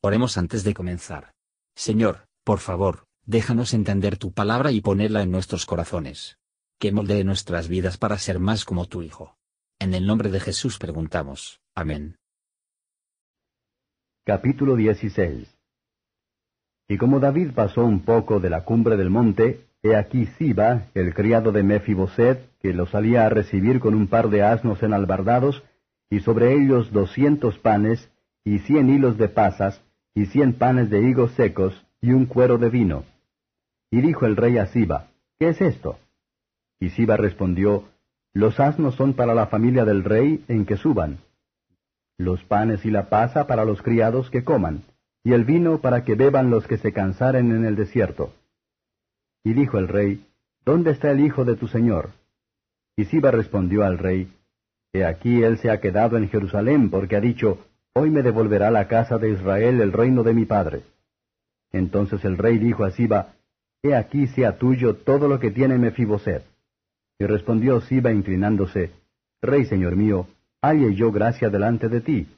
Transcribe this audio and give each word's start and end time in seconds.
Oremos 0.00 0.38
antes 0.38 0.62
de 0.62 0.74
comenzar. 0.74 1.32
Señor, 1.74 2.28
por 2.44 2.60
favor, 2.60 3.06
déjanos 3.26 3.74
entender 3.74 4.16
tu 4.16 4.32
palabra 4.32 4.70
y 4.70 4.80
ponerla 4.80 5.22
en 5.22 5.32
nuestros 5.32 5.66
corazones. 5.66 6.38
Que 6.78 6.92
moldee 6.92 7.24
nuestras 7.24 7.66
vidas 7.66 7.98
para 7.98 8.16
ser 8.16 8.38
más 8.38 8.64
como 8.64 8.86
tu 8.86 9.02
Hijo. 9.02 9.36
En 9.80 9.94
el 9.94 10.06
nombre 10.06 10.30
de 10.30 10.38
Jesús 10.38 10.78
preguntamos. 10.78 11.60
Amén. 11.74 12.16
Capítulo 14.24 14.76
16 14.76 15.52
Y 16.86 16.96
como 16.96 17.18
David 17.18 17.50
pasó 17.52 17.84
un 17.84 18.04
poco 18.04 18.38
de 18.38 18.50
la 18.50 18.64
cumbre 18.64 18.96
del 18.96 19.10
monte, 19.10 19.66
he 19.82 19.96
aquí 19.96 20.26
Siba, 20.26 20.90
el 20.94 21.12
criado 21.12 21.50
de 21.50 21.64
Mefiboset, 21.64 22.56
que 22.60 22.72
lo 22.72 22.86
salía 22.86 23.26
a 23.26 23.30
recibir 23.30 23.80
con 23.80 23.94
un 23.94 24.06
par 24.06 24.30
de 24.30 24.44
asnos 24.44 24.80
enalbardados, 24.84 25.64
y 26.08 26.20
sobre 26.20 26.54
ellos 26.54 26.92
doscientos 26.92 27.58
panes, 27.58 28.12
y 28.44 28.60
cien 28.60 28.90
hilos 28.90 29.18
de 29.18 29.28
pasas, 29.28 29.82
y 30.18 30.26
cien 30.26 30.54
panes 30.54 30.90
de 30.90 31.00
higos 31.00 31.30
secos, 31.34 31.86
y 32.00 32.10
un 32.10 32.26
cuero 32.26 32.58
de 32.58 32.70
vino. 32.70 33.04
Y 33.88 34.00
dijo 34.00 34.26
el 34.26 34.34
rey 34.34 34.58
a 34.58 34.66
Siba, 34.66 35.06
¿qué 35.38 35.50
es 35.50 35.60
esto? 35.60 35.96
Y 36.80 36.90
Siba 36.90 37.16
respondió, 37.16 37.84
Los 38.32 38.58
asnos 38.58 38.96
son 38.96 39.14
para 39.14 39.32
la 39.32 39.46
familia 39.46 39.84
del 39.84 40.02
rey 40.02 40.44
en 40.48 40.66
que 40.66 40.76
suban, 40.76 41.18
los 42.16 42.42
panes 42.42 42.84
y 42.84 42.90
la 42.90 43.08
pasa 43.08 43.46
para 43.46 43.64
los 43.64 43.80
criados 43.80 44.28
que 44.28 44.42
coman, 44.42 44.82
y 45.22 45.34
el 45.34 45.44
vino 45.44 45.78
para 45.78 46.02
que 46.02 46.16
beban 46.16 46.50
los 46.50 46.66
que 46.66 46.78
se 46.78 46.92
cansaren 46.92 47.52
en 47.52 47.64
el 47.64 47.76
desierto. 47.76 48.32
Y 49.44 49.52
dijo 49.52 49.78
el 49.78 49.86
rey, 49.86 50.26
¿Dónde 50.64 50.90
está 50.90 51.12
el 51.12 51.20
hijo 51.20 51.44
de 51.44 51.54
tu 51.54 51.68
señor? 51.68 52.10
Y 52.96 53.04
Siba 53.04 53.30
respondió 53.30 53.84
al 53.84 53.98
rey, 53.98 54.32
He 54.92 55.04
aquí 55.04 55.44
él 55.44 55.58
se 55.58 55.70
ha 55.70 55.80
quedado 55.80 56.16
en 56.16 56.28
Jerusalén, 56.28 56.90
porque 56.90 57.14
ha 57.14 57.20
dicho, 57.20 57.64
Hoy 58.00 58.10
me 58.10 58.22
devolverá 58.22 58.70
la 58.70 58.86
casa 58.86 59.18
de 59.18 59.30
Israel 59.30 59.80
el 59.80 59.92
reino 59.92 60.22
de 60.22 60.32
mi 60.32 60.44
padre. 60.44 60.82
Entonces 61.72 62.24
el 62.24 62.38
rey 62.38 62.58
dijo 62.58 62.84
a 62.84 62.92
Siba, 62.92 63.32
He 63.82 63.96
aquí 63.96 64.28
sea 64.28 64.56
tuyo 64.56 64.94
todo 64.94 65.26
lo 65.26 65.40
que 65.40 65.50
tiene 65.50 65.78
Mefiboset. 65.78 66.44
Y 67.18 67.26
respondió 67.26 67.80
Siba 67.80 68.12
inclinándose, 68.12 68.92
Rey 69.42 69.64
señor 69.64 69.96
mío, 69.96 70.28
halle 70.62 70.94
yo 70.94 71.10
gracia 71.10 71.50
delante 71.50 71.88
de 71.88 72.00
ti. 72.00 72.28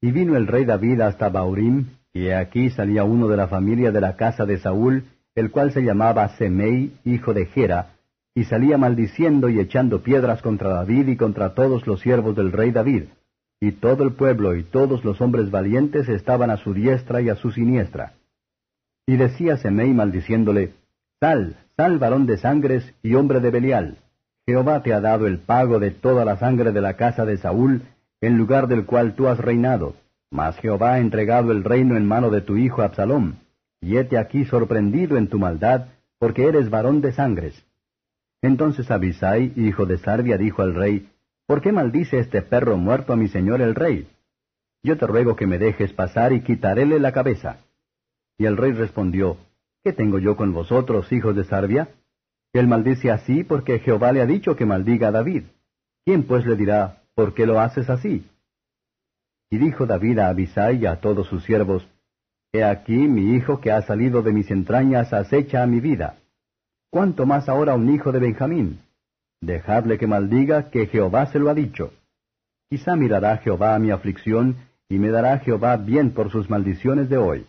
Y 0.00 0.12
vino 0.12 0.34
el 0.34 0.46
rey 0.46 0.64
David 0.64 1.02
hasta 1.02 1.28
Baurim, 1.28 1.88
y 2.14 2.28
he 2.28 2.34
aquí 2.34 2.70
salía 2.70 3.04
uno 3.04 3.28
de 3.28 3.36
la 3.36 3.48
familia 3.48 3.92
de 3.92 4.00
la 4.00 4.16
casa 4.16 4.46
de 4.46 4.56
Saúl, 4.60 5.04
el 5.34 5.50
cual 5.50 5.72
se 5.72 5.82
llamaba 5.82 6.26
Semei, 6.38 6.94
hijo 7.04 7.34
de 7.34 7.44
Gera, 7.44 7.96
y 8.34 8.44
salía 8.44 8.78
maldiciendo 8.78 9.50
y 9.50 9.60
echando 9.60 10.02
piedras 10.02 10.40
contra 10.40 10.70
David 10.70 11.08
y 11.08 11.16
contra 11.18 11.52
todos 11.52 11.86
los 11.86 12.00
siervos 12.00 12.34
del 12.34 12.50
rey 12.50 12.70
David 12.70 13.04
y 13.60 13.72
todo 13.72 14.04
el 14.04 14.12
pueblo 14.12 14.56
y 14.56 14.62
todos 14.62 15.04
los 15.04 15.20
hombres 15.20 15.50
valientes 15.50 16.08
estaban 16.08 16.50
a 16.50 16.56
su 16.56 16.72
diestra 16.72 17.20
y 17.20 17.28
a 17.28 17.36
su 17.36 17.52
siniestra. 17.52 18.14
Y 19.06 19.16
decía 19.16 19.58
Semei 19.58 19.92
maldiciéndole, 19.92 20.72
Sal, 21.20 21.56
sal 21.76 21.98
varón 21.98 22.24
de 22.24 22.38
sangres 22.38 22.94
y 23.02 23.14
hombre 23.14 23.40
de 23.40 23.50
Belial. 23.50 23.98
Jehová 24.46 24.82
te 24.82 24.94
ha 24.94 25.00
dado 25.00 25.26
el 25.26 25.38
pago 25.38 25.78
de 25.78 25.90
toda 25.90 26.24
la 26.24 26.38
sangre 26.38 26.72
de 26.72 26.80
la 26.80 26.94
casa 26.94 27.26
de 27.26 27.36
Saúl, 27.36 27.82
en 28.22 28.38
lugar 28.38 28.66
del 28.66 28.86
cual 28.86 29.14
tú 29.14 29.28
has 29.28 29.38
reinado. 29.38 29.94
Mas 30.30 30.56
Jehová 30.58 30.94
ha 30.94 31.00
entregado 31.00 31.52
el 31.52 31.62
reino 31.62 31.96
en 31.96 32.06
mano 32.06 32.30
de 32.30 32.40
tu 32.40 32.56
hijo 32.56 32.82
Absalom, 32.82 33.34
y 33.80 33.96
hete 33.96 34.16
aquí 34.16 34.44
sorprendido 34.46 35.18
en 35.18 35.28
tu 35.28 35.38
maldad, 35.38 35.86
porque 36.18 36.46
eres 36.46 36.70
varón 36.70 37.00
de 37.00 37.12
sangres. 37.12 37.62
Entonces 38.40 38.90
Abisai, 38.90 39.52
hijo 39.56 39.84
de 39.84 39.98
Sarvia, 39.98 40.38
dijo 40.38 40.62
al 40.62 40.74
rey, 40.74 41.08
¿Por 41.50 41.62
qué 41.62 41.72
maldice 41.72 42.20
este 42.20 42.42
perro 42.42 42.76
muerto 42.76 43.12
a 43.12 43.16
mi 43.16 43.26
señor 43.26 43.60
el 43.60 43.74
rey? 43.74 44.08
Yo 44.84 44.96
te 44.96 45.04
ruego 45.04 45.34
que 45.34 45.48
me 45.48 45.58
dejes 45.58 45.92
pasar 45.92 46.32
y 46.32 46.42
quitaréle 46.42 47.00
la 47.00 47.10
cabeza. 47.10 47.56
Y 48.38 48.44
el 48.46 48.56
rey 48.56 48.70
respondió, 48.70 49.36
¿Qué 49.82 49.92
tengo 49.92 50.20
yo 50.20 50.36
con 50.36 50.52
vosotros, 50.52 51.10
hijos 51.10 51.34
de 51.34 51.42
Sarbia? 51.42 51.88
Él 52.52 52.68
maldice 52.68 53.10
así 53.10 53.42
porque 53.42 53.80
Jehová 53.80 54.12
le 54.12 54.20
ha 54.20 54.26
dicho 54.26 54.54
que 54.54 54.64
maldiga 54.64 55.08
a 55.08 55.10
David. 55.10 55.42
¿Quién 56.04 56.22
pues 56.22 56.46
le 56.46 56.54
dirá, 56.54 57.02
¿por 57.16 57.34
qué 57.34 57.46
lo 57.46 57.58
haces 57.58 57.90
así? 57.90 58.24
Y 59.50 59.58
dijo 59.58 59.86
David 59.86 60.20
a 60.20 60.28
Abisai 60.28 60.76
y 60.76 60.86
a 60.86 61.00
todos 61.00 61.26
sus 61.26 61.42
siervos, 61.42 61.84
He 62.52 62.62
aquí 62.62 63.08
mi 63.08 63.34
hijo 63.34 63.60
que 63.60 63.72
ha 63.72 63.82
salido 63.82 64.22
de 64.22 64.32
mis 64.32 64.52
entrañas 64.52 65.12
acecha 65.12 65.64
a 65.64 65.66
mi 65.66 65.80
vida. 65.80 66.14
¿Cuánto 66.90 67.26
más 67.26 67.48
ahora 67.48 67.74
un 67.74 67.92
hijo 67.92 68.12
de 68.12 68.20
Benjamín? 68.20 68.78
Dejadle 69.40 69.98
que 69.98 70.06
maldiga, 70.06 70.70
que 70.70 70.86
Jehová 70.86 71.26
se 71.26 71.38
lo 71.38 71.48
ha 71.48 71.54
dicho. 71.54 71.92
Quizá 72.68 72.94
mirará 72.96 73.38
Jehová 73.38 73.74
a 73.74 73.78
mi 73.78 73.90
aflicción, 73.90 74.56
y 74.88 74.98
me 74.98 75.08
dará 75.08 75.38
Jehová 75.38 75.76
bien 75.76 76.12
por 76.12 76.30
sus 76.30 76.50
maldiciones 76.50 77.08
de 77.08 77.16
hoy. 77.16 77.46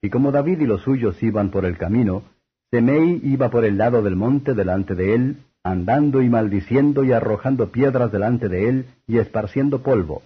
Y 0.00 0.10
como 0.10 0.32
David 0.32 0.60
y 0.60 0.66
los 0.66 0.82
suyos 0.82 1.22
iban 1.22 1.50
por 1.50 1.64
el 1.64 1.76
camino, 1.76 2.22
Semei 2.70 3.20
iba 3.24 3.50
por 3.50 3.64
el 3.64 3.76
lado 3.76 4.02
del 4.02 4.16
monte 4.16 4.54
delante 4.54 4.94
de 4.94 5.14
él, 5.14 5.36
andando 5.62 6.22
y 6.22 6.28
maldiciendo 6.28 7.04
y 7.04 7.12
arrojando 7.12 7.70
piedras 7.70 8.12
delante 8.12 8.48
de 8.48 8.68
él 8.68 8.86
y 9.06 9.18
esparciendo 9.18 9.82
polvo. 9.82 10.22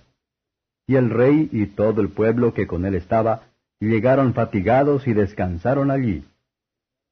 Y 0.86 0.96
el 0.96 1.10
rey 1.10 1.48
y 1.52 1.66
todo 1.66 2.00
el 2.00 2.10
pueblo 2.10 2.52
que 2.52 2.66
con 2.66 2.84
él 2.84 2.94
estaba, 2.94 3.42
llegaron 3.80 4.34
fatigados 4.34 5.06
y 5.06 5.14
descansaron 5.14 5.90
allí. 5.90 6.24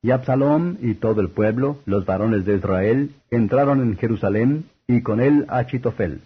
Y 0.03 0.11
Absalom 0.11 0.77
y 0.81 0.95
todo 0.95 1.21
el 1.21 1.29
pueblo, 1.29 1.79
los 1.85 2.07
varones 2.07 2.47
de 2.47 2.57
Israel, 2.57 3.15
entraron 3.31 3.81
en 3.83 3.97
Jerusalén, 3.97 4.65
y 4.87 5.03
con 5.03 5.21
él 5.21 5.47
Achitofel. 5.49 6.23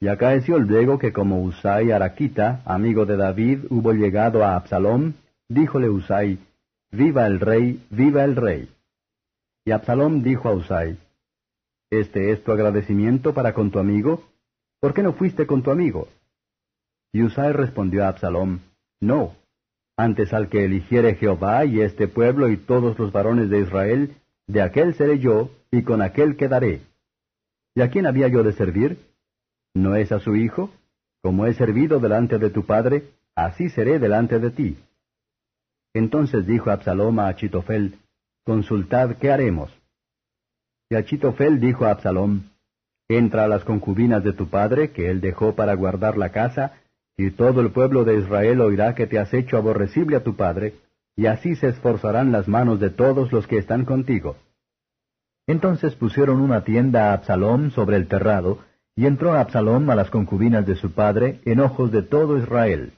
Y 0.00 0.08
acaeció 0.08 0.58
luego 0.58 0.98
que 0.98 1.12
como 1.12 1.42
Usai 1.42 1.92
Araquita, 1.92 2.62
amigo 2.64 3.06
de 3.06 3.16
David, 3.16 3.66
hubo 3.70 3.92
llegado 3.92 4.44
a 4.44 4.56
Absalom, 4.56 5.12
díjole 5.48 5.88
Usai, 5.88 6.38
Viva 6.90 7.26
el 7.26 7.40
rey, 7.40 7.86
viva 7.90 8.24
el 8.24 8.36
rey. 8.36 8.68
Y 9.64 9.70
Absalom 9.70 10.22
dijo 10.22 10.48
a 10.48 10.54
Usai, 10.54 10.98
¿Este 11.90 12.32
es 12.32 12.42
tu 12.42 12.52
agradecimiento 12.52 13.32
para 13.32 13.54
con 13.54 13.70
tu 13.70 13.78
amigo? 13.78 14.24
¿Por 14.80 14.92
qué 14.92 15.02
no 15.02 15.12
fuiste 15.12 15.46
con 15.46 15.62
tu 15.62 15.70
amigo? 15.70 16.08
Y 17.12 17.22
Usai 17.22 17.52
respondió 17.52 18.04
a 18.04 18.08
Absalom, 18.08 18.60
No, 19.00 19.36
antes 20.02 20.32
al 20.32 20.48
que 20.48 20.64
eligiere 20.64 21.14
Jehová 21.14 21.64
y 21.64 21.80
este 21.80 22.08
pueblo 22.08 22.48
y 22.48 22.56
todos 22.56 22.98
los 22.98 23.12
varones 23.12 23.50
de 23.50 23.60
Israel, 23.60 24.16
de 24.48 24.60
aquel 24.60 24.94
seré 24.94 25.20
yo, 25.20 25.50
y 25.70 25.82
con 25.82 26.02
aquel 26.02 26.36
quedaré. 26.36 26.82
¿Y 27.74 27.82
a 27.82 27.88
quién 27.88 28.06
había 28.06 28.28
yo 28.28 28.42
de 28.42 28.52
servir? 28.52 28.98
¿No 29.74 29.94
es 29.94 30.10
a 30.10 30.18
su 30.18 30.34
hijo? 30.34 30.70
Como 31.22 31.46
he 31.46 31.54
servido 31.54 32.00
delante 32.00 32.38
de 32.38 32.50
tu 32.50 32.66
padre, 32.66 33.10
así 33.36 33.68
seré 33.70 34.00
delante 34.00 34.40
de 34.40 34.50
ti. 34.50 34.76
Entonces 35.94 36.46
dijo 36.46 36.70
Absalom 36.70 37.20
a 37.20 37.28
Achitofel, 37.28 37.98
Consultad 38.44 39.16
qué 39.20 39.30
haremos. 39.30 39.70
Y 40.90 40.96
Achitofel 40.96 41.60
dijo 41.60 41.86
a 41.86 41.92
Absalom, 41.92 42.42
Entra 43.08 43.44
a 43.44 43.48
las 43.48 43.64
concubinas 43.64 44.24
de 44.24 44.32
tu 44.32 44.48
padre, 44.48 44.90
que 44.90 45.10
él 45.10 45.20
dejó 45.20 45.54
para 45.54 45.74
guardar 45.74 46.18
la 46.18 46.30
casa, 46.32 46.81
y 47.16 47.30
todo 47.30 47.60
el 47.60 47.70
pueblo 47.70 48.04
de 48.04 48.18
Israel 48.18 48.60
oirá 48.60 48.94
que 48.94 49.06
te 49.06 49.18
has 49.18 49.32
hecho 49.34 49.56
aborrecible 49.56 50.16
a 50.16 50.22
tu 50.22 50.36
padre, 50.36 50.74
y 51.16 51.26
así 51.26 51.56
se 51.56 51.68
esforzarán 51.68 52.32
las 52.32 52.48
manos 52.48 52.80
de 52.80 52.90
todos 52.90 53.32
los 53.32 53.46
que 53.46 53.58
están 53.58 53.84
contigo. 53.84 54.36
Entonces 55.46 55.94
pusieron 55.94 56.40
una 56.40 56.64
tienda 56.64 57.10
a 57.10 57.14
Absalom 57.14 57.70
sobre 57.70 57.96
el 57.96 58.08
terrado, 58.08 58.60
y 58.94 59.06
entró 59.06 59.34
Absalom 59.34 59.88
a 59.90 59.94
las 59.94 60.10
concubinas 60.10 60.66
de 60.66 60.76
su 60.76 60.92
padre 60.92 61.40
en 61.44 61.60
ojos 61.60 61.92
de 61.92 62.02
todo 62.02 62.38
Israel. 62.38 62.92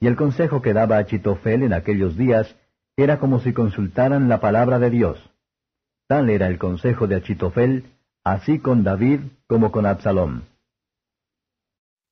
Y 0.00 0.06
el 0.06 0.16
consejo 0.16 0.60
que 0.62 0.72
daba 0.72 0.98
a 0.98 1.06
Chitofel 1.06 1.62
en 1.62 1.72
aquellos 1.72 2.16
días 2.16 2.54
era 2.96 3.18
como 3.18 3.40
si 3.40 3.52
consultaran 3.52 4.28
la 4.28 4.40
palabra 4.40 4.78
de 4.78 4.90
Dios. 4.90 5.30
Tal 6.06 6.30
era 6.30 6.48
el 6.48 6.58
consejo 6.58 7.06
de 7.06 7.16
Achitofel, 7.16 7.84
así 8.22 8.58
con 8.58 8.84
David 8.84 9.20
como 9.46 9.72
con 9.72 9.86
Absalom. 9.86 10.42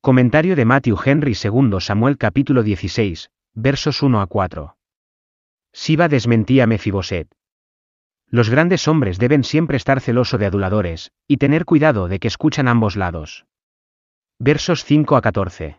Comentario 0.04 0.56
de 0.56 0.64
Matthew 0.64 0.99
Henry 1.04 1.37
II 1.40 1.76
Samuel 1.78 2.19
capítulo 2.19 2.64
16, 2.64 3.31
versos 3.54 4.02
1 4.02 4.20
a 4.20 4.26
4. 4.26 4.76
Siba 5.72 6.08
desmentía 6.08 6.66
Mefiboset. 6.66 7.28
Los 8.28 8.50
grandes 8.50 8.88
hombres 8.88 9.20
deben 9.20 9.44
siempre 9.44 9.76
estar 9.76 10.00
celoso 10.00 10.38
de 10.38 10.46
aduladores, 10.46 11.12
y 11.28 11.37
tener 11.37 11.64
cuidado 11.64 12.08
de 12.08 12.19
que 12.19 12.26
escuchan 12.26 12.66
ambos 12.66 12.96
lados. 12.96 13.46
Versos 14.40 14.84
5 14.84 15.14
a 15.14 15.20
14. 15.20 15.78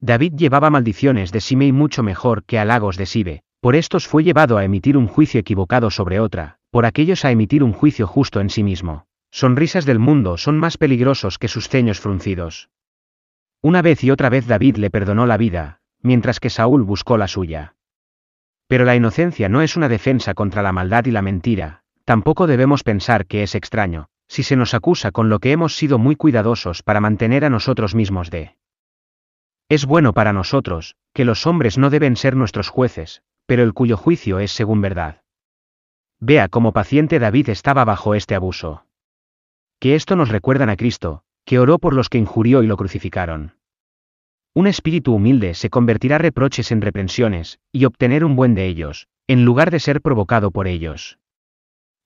David 0.00 0.34
llevaba 0.36 0.68
maldiciones 0.68 1.32
de 1.32 1.40
Simei 1.40 1.72
mucho 1.72 2.02
mejor 2.02 2.44
que 2.44 2.58
halagos 2.58 2.98
de 2.98 3.06
Sibe, 3.06 3.42
por 3.62 3.74
estos 3.74 4.06
fue 4.06 4.22
llevado 4.22 4.58
a 4.58 4.66
emitir 4.66 4.98
un 4.98 5.06
juicio 5.06 5.40
equivocado 5.40 5.90
sobre 5.90 6.20
otra, 6.20 6.58
por 6.70 6.84
aquellos 6.84 7.24
a 7.24 7.30
emitir 7.30 7.62
un 7.64 7.72
juicio 7.72 8.06
justo 8.06 8.42
en 8.42 8.50
sí 8.50 8.62
mismo. 8.62 9.06
Sonrisas 9.30 9.86
del 9.86 9.98
mundo 9.98 10.36
son 10.36 10.58
más 10.58 10.76
peligrosos 10.76 11.38
que 11.38 11.48
sus 11.48 11.70
ceños 11.70 12.00
fruncidos. 12.00 12.68
Una 13.64 13.80
vez 13.80 14.04
y 14.04 14.10
otra 14.10 14.28
vez 14.28 14.46
David 14.46 14.76
le 14.76 14.90
perdonó 14.90 15.24
la 15.24 15.38
vida, 15.38 15.78
mientras 16.02 16.38
que 16.38 16.50
Saúl 16.50 16.82
buscó 16.82 17.16
la 17.16 17.26
suya. 17.26 17.76
Pero 18.66 18.84
la 18.84 18.94
inocencia 18.94 19.48
no 19.48 19.62
es 19.62 19.74
una 19.74 19.88
defensa 19.88 20.34
contra 20.34 20.60
la 20.60 20.70
maldad 20.70 21.06
y 21.06 21.10
la 21.10 21.22
mentira, 21.22 21.80
tampoco 22.04 22.46
debemos 22.46 22.82
pensar 22.82 23.24
que 23.24 23.42
es 23.42 23.54
extraño, 23.54 24.10
si 24.28 24.42
se 24.42 24.56
nos 24.56 24.74
acusa 24.74 25.12
con 25.12 25.30
lo 25.30 25.38
que 25.38 25.50
hemos 25.50 25.78
sido 25.78 25.98
muy 25.98 26.14
cuidadosos 26.14 26.82
para 26.82 27.00
mantener 27.00 27.46
a 27.46 27.48
nosotros 27.48 27.94
mismos 27.94 28.28
de 28.30 28.58
Es 29.70 29.86
bueno 29.86 30.12
para 30.12 30.34
nosotros, 30.34 30.96
que 31.14 31.24
los 31.24 31.46
hombres 31.46 31.78
no 31.78 31.88
deben 31.88 32.16
ser 32.16 32.36
nuestros 32.36 32.68
jueces, 32.68 33.22
pero 33.46 33.62
el 33.62 33.72
cuyo 33.72 33.96
juicio 33.96 34.40
es 34.40 34.52
según 34.52 34.82
verdad. 34.82 35.22
Vea 36.20 36.48
cómo 36.48 36.72
paciente 36.72 37.18
David 37.18 37.48
estaba 37.48 37.86
bajo 37.86 38.14
este 38.14 38.34
abuso. 38.34 38.84
Que 39.80 39.94
esto 39.94 40.16
nos 40.16 40.28
recuerdan 40.28 40.68
a 40.68 40.76
Cristo, 40.76 41.23
que 41.44 41.58
oró 41.58 41.78
por 41.78 41.94
los 41.94 42.08
que 42.08 42.18
injurió 42.18 42.62
y 42.62 42.66
lo 42.66 42.76
crucificaron. 42.76 43.54
Un 44.54 44.66
espíritu 44.66 45.14
humilde 45.14 45.54
se 45.54 45.68
convertirá 45.70 46.18
reproches 46.18 46.70
en 46.70 46.80
reprensiones, 46.80 47.58
y 47.72 47.86
obtener 47.86 48.24
un 48.24 48.36
buen 48.36 48.54
de 48.54 48.66
ellos, 48.66 49.08
en 49.26 49.44
lugar 49.44 49.70
de 49.70 49.80
ser 49.80 50.00
provocado 50.00 50.50
por 50.50 50.68
ellos. 50.68 51.18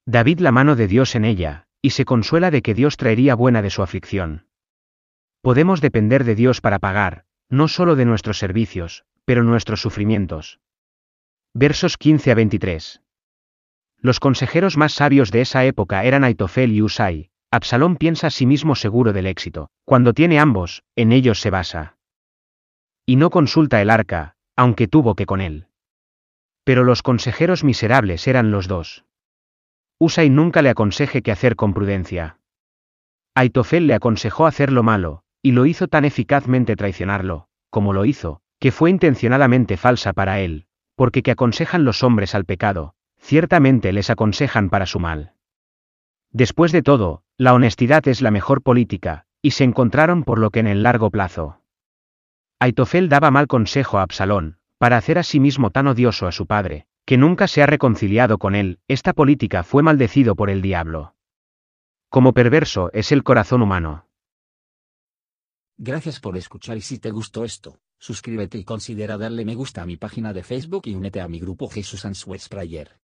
David 0.06 0.40
la 0.40 0.52
mano 0.52 0.74
de 0.76 0.88
Dios 0.88 1.14
en 1.14 1.24
ella, 1.24 1.66
y 1.82 1.90
se 1.90 2.04
consuela 2.04 2.50
de 2.50 2.62
que 2.62 2.74
Dios 2.74 2.96
traería 2.96 3.34
buena 3.34 3.60
de 3.60 3.70
su 3.70 3.82
aflicción. 3.82 4.46
Podemos 5.42 5.80
depender 5.80 6.24
de 6.24 6.34
Dios 6.34 6.60
para 6.60 6.78
pagar, 6.78 7.24
no 7.50 7.68
solo 7.68 7.96
de 7.96 8.04
nuestros 8.04 8.38
servicios, 8.38 9.04
pero 9.24 9.42
nuestros 9.42 9.80
sufrimientos. 9.80 10.60
Versos 11.54 11.98
15 11.98 12.30
a 12.30 12.34
23. 12.34 13.02
Los 13.98 14.20
consejeros 14.20 14.76
más 14.76 14.92
sabios 14.92 15.30
de 15.30 15.42
esa 15.42 15.64
época 15.64 16.04
eran 16.04 16.24
Aitofel 16.24 16.72
y 16.72 16.82
Usai. 16.82 17.30
Absalón 17.50 17.96
piensa 17.96 18.26
a 18.26 18.30
sí 18.30 18.44
mismo 18.44 18.74
seguro 18.74 19.12
del 19.12 19.26
éxito. 19.26 19.70
Cuando 19.84 20.12
tiene 20.12 20.38
ambos, 20.38 20.82
en 20.96 21.12
ellos 21.12 21.40
se 21.40 21.50
basa. 21.50 21.96
Y 23.06 23.16
no 23.16 23.30
consulta 23.30 23.80
el 23.80 23.88
arca, 23.88 24.36
aunque 24.54 24.86
tuvo 24.86 25.14
que 25.14 25.24
con 25.24 25.40
él. 25.40 25.66
Pero 26.64 26.84
los 26.84 27.02
consejeros 27.02 27.64
miserables 27.64 28.28
eran 28.28 28.50
los 28.50 28.68
dos. 28.68 29.04
Usai 29.98 30.28
nunca 30.28 30.60
le 30.60 30.68
aconseje 30.68 31.22
que 31.22 31.32
hacer 31.32 31.56
con 31.56 31.72
prudencia. 31.72 32.38
Aitofel 33.34 33.86
le 33.86 33.94
aconsejó 33.94 34.46
hacer 34.46 34.70
lo 34.70 34.82
malo, 34.82 35.22
y 35.40 35.52
lo 35.52 35.64
hizo 35.64 35.88
tan 35.88 36.04
eficazmente 36.04 36.76
traicionarlo, 36.76 37.48
como 37.70 37.92
lo 37.94 38.04
hizo, 38.04 38.42
que 38.58 38.72
fue 38.72 38.90
intencionadamente 38.90 39.76
falsa 39.76 40.12
para 40.12 40.40
él, 40.40 40.66
porque 40.96 41.22
que 41.22 41.30
aconsejan 41.30 41.84
los 41.84 42.02
hombres 42.02 42.34
al 42.34 42.44
pecado, 42.44 42.94
ciertamente 43.18 43.92
les 43.92 44.10
aconsejan 44.10 44.68
para 44.68 44.84
su 44.86 44.98
mal. 44.98 45.32
Después 46.30 46.72
de 46.72 46.82
todo, 46.82 47.22
la 47.38 47.54
honestidad 47.54 48.06
es 48.08 48.20
la 48.20 48.32
mejor 48.32 48.62
política, 48.62 49.24
y 49.40 49.52
se 49.52 49.62
encontraron 49.62 50.24
por 50.24 50.40
lo 50.40 50.50
que 50.50 50.58
en 50.58 50.66
el 50.66 50.82
largo 50.82 51.10
plazo. 51.10 51.62
Aitofel 52.58 53.08
daba 53.08 53.30
mal 53.30 53.46
consejo 53.46 53.98
a 53.98 54.02
Absalón, 54.02 54.58
para 54.78 54.96
hacer 54.96 55.18
a 55.18 55.22
sí 55.22 55.38
mismo 55.38 55.70
tan 55.70 55.86
odioso 55.86 56.26
a 56.26 56.32
su 56.32 56.46
padre, 56.46 56.88
que 57.06 57.16
nunca 57.16 57.46
se 57.46 57.62
ha 57.62 57.66
reconciliado 57.66 58.38
con 58.38 58.56
él, 58.56 58.80
esta 58.88 59.12
política 59.12 59.62
fue 59.62 59.84
maldecido 59.84 60.34
por 60.34 60.50
el 60.50 60.62
diablo. 60.62 61.14
Como 62.08 62.32
perverso 62.32 62.90
es 62.92 63.12
el 63.12 63.22
corazón 63.22 63.62
humano. 63.62 64.08
Gracias 65.76 66.18
por 66.18 66.36
escuchar 66.36 66.76
y 66.76 66.80
si 66.80 66.98
te 66.98 67.12
gustó 67.12 67.44
esto, 67.44 67.78
suscríbete 67.98 68.58
y 68.58 68.64
considera 68.64 69.16
darle 69.16 69.44
me 69.44 69.54
gusta 69.54 69.82
a 69.82 69.86
mi 69.86 69.96
página 69.96 70.32
de 70.32 70.42
Facebook 70.42 70.82
y 70.86 70.96
únete 70.96 71.20
a 71.20 71.28
mi 71.28 71.38
grupo 71.38 71.68
Jesús 71.68 72.04
Answers 72.04 72.48
Prayer. 72.48 72.98